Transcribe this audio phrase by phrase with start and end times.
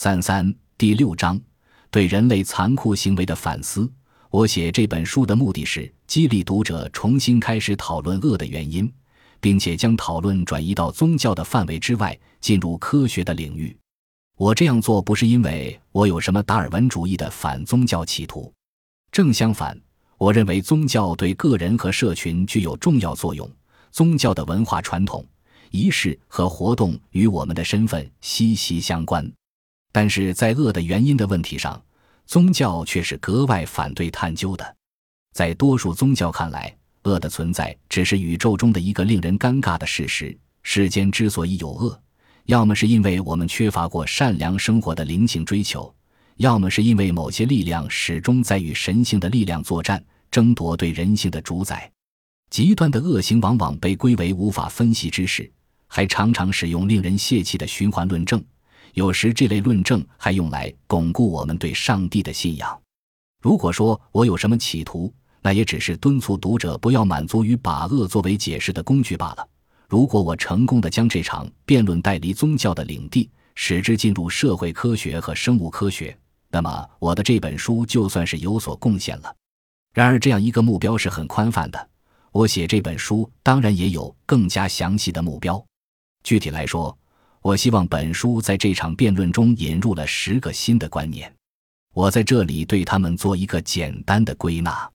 [0.00, 1.36] 三三第六章，
[1.90, 3.92] 对人类残酷行为的反思。
[4.30, 8.88] 我写这本书的目的是激励读者重新开始讨论恶的原因，
[9.40, 13.76] 并且将讨论转移到宗教的范围之外，进入科学的领域。
[14.36, 18.54] 我这样做不是因为我有什么达尔文主义的反宗教企图，
[19.10, 19.76] 正相反，
[20.16, 23.50] 我认为宗教对个人和社群具有重要作用。
[23.90, 25.26] 宗教的文化传统、
[25.72, 29.28] 仪式和活动与我们的身份息息相关。
[29.98, 31.82] 但是在恶的原因的问题上，
[32.24, 34.76] 宗教却是格外反对探究的。
[35.32, 40.38] 在多数宗教看来，恶的存在只是宇宙中的一个令人尴尬的事实。
[40.62, 42.00] 世间之所以有恶，
[42.44, 45.92] 要么是因为我们缺乏过善良生活的灵性追求，
[46.36, 51.90] 要么是因为某些力量始终在与神性的力量作战，争夺对人性的主宰。
[52.50, 55.50] 极端的恶行往往被归为无法分析之事，
[55.88, 58.40] 还常常使用令人泄气的循环论证。
[58.94, 62.80] 有时，这类论证还用来巩固我们对上帝的信仰。
[63.42, 69.48] 如果说我有什么企图，那也只是敦促读者不要满足于把恶作为解释的工具罢了。
[69.88, 76.16] 如果我成功的将这场辩论带离宗教的领地，使之进入社会科学和生物科学，
[76.50, 79.34] 那么我的这本书就算是有所贡献了。
[79.94, 81.88] 然而，这样一个目标是很宽泛的。
[82.30, 85.64] 我写这本书当然也有更加详细的目标。
[86.22, 86.96] 具体来说，
[87.48, 91.32] 我希望本书在这场辩论中引入了十个新的观念，
[91.94, 94.90] 我在这里对他们做一个简单的归纳。